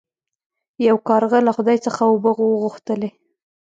[0.87, 3.09] یو کارغه له خدای څخه اوبه وغوښتلې.